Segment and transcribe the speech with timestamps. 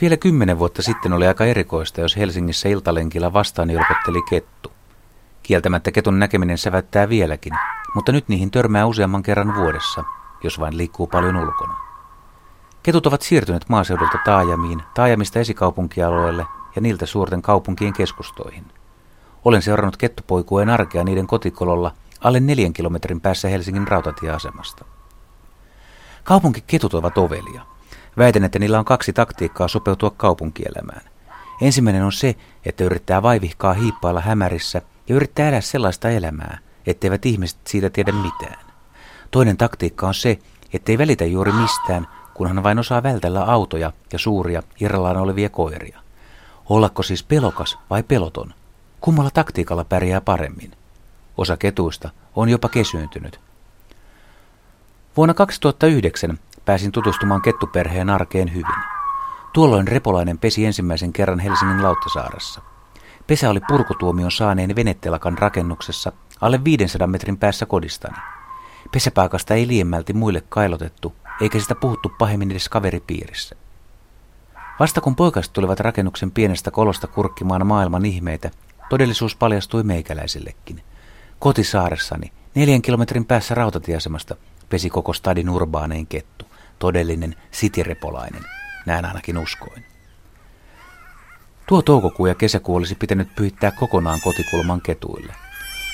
[0.00, 4.72] Vielä kymmenen vuotta sitten oli aika erikoista, jos Helsingissä iltalenkillä vastaan jolkotteli kettu.
[5.42, 7.52] Kieltämättä ketun näkeminen sävättää vieläkin,
[7.94, 10.04] mutta nyt niihin törmää useamman kerran vuodessa,
[10.44, 11.74] jos vain liikkuu paljon ulkona.
[12.82, 18.64] Ketut ovat siirtyneet maaseudulta taajamiin, taajamista esikaupunkialueelle ja niiltä suurten kaupunkien keskustoihin.
[19.44, 24.84] Olen seurannut kettupoikueen arkea niiden kotikololla alle neljän kilometrin päässä Helsingin rautatieasemasta.
[26.24, 27.62] Kaupunkiketut ovat ovelia.
[28.18, 31.02] Väitän, että niillä on kaksi taktiikkaa sopeutua kaupunkielämään.
[31.60, 37.58] Ensimmäinen on se, että yrittää vaivihkaa hiippailla hämärissä ja yrittää elää sellaista elämää, etteivät ihmiset
[37.66, 38.66] siitä tiedä mitään.
[39.30, 40.38] Toinen taktiikka on se,
[40.72, 46.00] ettei välitä juuri mistään, kunhan vain osaa vältellä autoja ja suuria irrallaan olevia koiria.
[46.68, 48.54] Ollako siis pelokas vai peloton?
[49.00, 50.70] Kummalla taktiikalla pärjää paremmin?
[51.36, 53.40] Osa ketuista on jopa kesyyntynyt.
[55.16, 56.38] Vuonna 2009
[56.70, 58.74] pääsin tutustumaan kettuperheen arkeen hyvin.
[59.52, 62.60] Tuolloin Repolainen pesi ensimmäisen kerran Helsingin Lauttasaarassa.
[63.26, 68.16] Pesä oli purkutuomion saaneen venettelakan rakennuksessa alle 500 metrin päässä kodistani.
[68.92, 73.56] Pesäpaikasta ei liemmälti muille kailotettu, eikä sitä puhuttu pahemmin edes kaveripiirissä.
[74.80, 78.50] Vasta kun poikaset tulivat rakennuksen pienestä kolosta kurkkimaan maailman ihmeitä,
[78.88, 80.82] todellisuus paljastui meikäläisillekin.
[81.38, 84.36] Kotisaaressani, neljän kilometrin päässä rautatieasemasta,
[84.68, 86.49] pesi koko stadin urbaanein kettu,
[86.80, 88.42] todellinen sitirepolainen,
[88.86, 89.84] näin ainakin uskoin.
[91.66, 95.34] Tuo toukokuu ja kesäkuu olisi pitänyt pyhittää kokonaan kotikulman ketuille.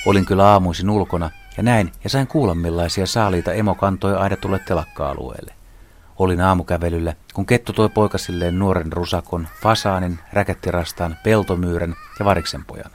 [0.05, 5.53] Olin kyllä aamuisin ulkona ja näin ja sain kuulla millaisia saaliita emo kantoi aidatulle telakka-alueelle.
[6.17, 12.91] Olin aamukävelyllä, kun kettu toi poikasilleen nuoren rusakon, fasaanin, räkättirastaan, peltomyyrän ja variksenpojan.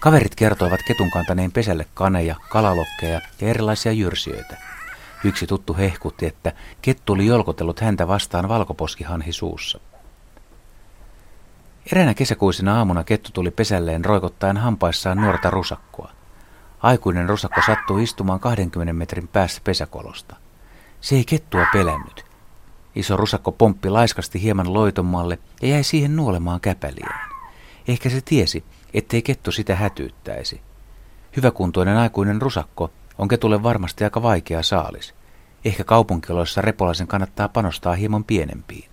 [0.00, 4.69] Kaverit kertoivat ketun kantaneen pesälle kaneja, kalalokkeja ja erilaisia jyrsijöitä.
[5.24, 9.80] Yksi tuttu hehkutti, että kettu oli jolkotellut häntä vastaan valkoposkihanhi suussa.
[11.92, 16.12] Eräänä kesäkuisena aamuna kettu tuli pesälleen roikottaen hampaissaan nuorta rusakkoa.
[16.82, 20.36] Aikuinen rusakko sattui istumaan 20 metrin päässä pesäkolosta.
[21.00, 22.24] Se ei kettua pelännyt.
[22.94, 27.30] Iso rusakko pomppi laiskasti hieman loitommalle ja jäi siihen nuolemaan käpäliään.
[27.88, 28.64] Ehkä se tiesi,
[28.94, 30.60] ettei kettu sitä hätyyttäisi.
[31.36, 32.90] Hyväkuntoinen aikuinen rusakko
[33.20, 35.14] on ketulle varmasti aika vaikea saalis.
[35.64, 38.90] Ehkä kaupunkioloissa repolaisen kannattaa panostaa hieman pienempiin.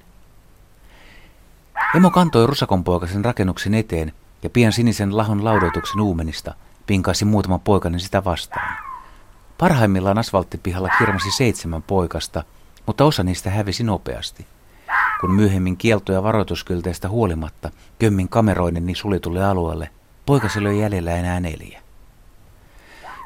[1.95, 6.53] Emo kantoi rusakonpoikasen rakennuksen eteen ja pian sinisen lahon laudoituksen uumenista
[6.87, 8.77] pinkasi muutama poikainen sitä vastaan.
[9.57, 12.43] Parhaimmillaan asfalttipihalla kirmasi seitsemän poikasta,
[12.85, 14.45] mutta osa niistä hävisi nopeasti.
[15.21, 19.89] Kun myöhemmin kielto- ja varoituskylteistä huolimatta kömmin kameroinen niin sulitulle alueelle,
[20.25, 21.86] poikasilla oli jäljellä enää neljä.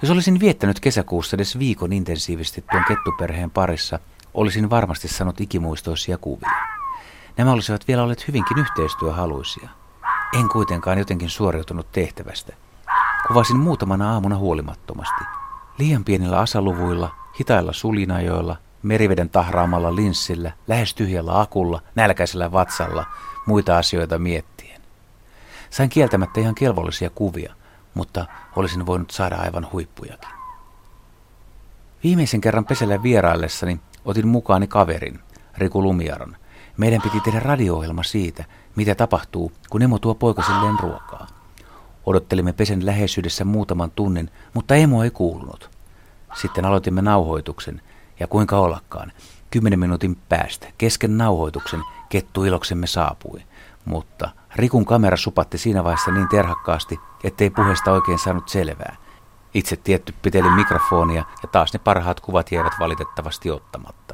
[0.01, 3.99] Jos olisin viettänyt kesäkuussa edes viikon intensiivisesti tuon kettuperheen parissa,
[4.33, 6.49] olisin varmasti saanut ikimuistoisia kuvia.
[7.37, 9.69] Nämä olisivat vielä olleet hyvinkin yhteistyöhaluisia.
[10.39, 12.53] En kuitenkaan jotenkin suoriutunut tehtävästä.
[13.27, 15.23] Kuvasin muutamana aamuna huolimattomasti.
[15.77, 23.05] Liian pienillä asaluvuilla, hitailla sulinajoilla, meriveden tahraamalla linssillä, lähes tyhjällä akulla, nälkäisellä vatsalla,
[23.45, 24.81] muita asioita miettien.
[25.69, 27.53] Sain kieltämättä ihan kelvollisia kuvia,
[27.93, 28.25] mutta
[28.55, 30.29] olisin voinut saada aivan huippujakin.
[32.03, 35.19] Viimeisen kerran pesällä vieraillessani otin mukaani kaverin,
[35.57, 36.37] Riku Lumiaron.
[36.77, 41.27] Meidän piti tehdä radio-ohjelma siitä, mitä tapahtuu, kun emo tuo poikasilleen ruokaa.
[42.05, 45.69] Odottelimme pesen läheisyydessä muutaman tunnin, mutta emo ei kuulunut.
[46.41, 47.81] Sitten aloitimme nauhoituksen,
[48.19, 49.11] ja kuinka ollakaan,
[49.51, 53.41] kymmenen minuutin päästä, kesken nauhoituksen, kettu iloksemme saapui.
[53.85, 58.95] Mutta Rikun kamera supatti siinä vaiheessa niin terhakkaasti, ettei puheesta oikein saanut selvää.
[59.53, 64.10] Itse tietty piteli mikrofonia ja taas ne parhaat kuvat jäivät valitettavasti ottamatta.